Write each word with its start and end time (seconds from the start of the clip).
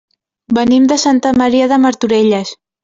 Venim 0.59 0.87
de 0.93 0.97
Santa 1.03 1.37
Maria 1.43 1.71
de 1.75 1.81
Martorelles. 1.87 2.59